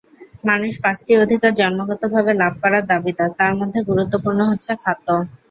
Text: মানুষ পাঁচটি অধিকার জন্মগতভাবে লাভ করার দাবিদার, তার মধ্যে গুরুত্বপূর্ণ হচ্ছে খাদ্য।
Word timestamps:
মানুষ 0.45 0.73
পাঁচটি 0.83 1.13
অধিকার 1.17 1.51
জন্মগতভাবে 1.59 2.31
লাভ 2.41 2.53
করার 2.63 2.83
দাবিদার, 2.91 3.29
তার 3.39 3.53
মধ্যে 3.59 3.79
গুরুত্বপূর্ণ 3.89 4.39
হচ্ছে 4.51 4.71
খাদ্য। 4.83 5.07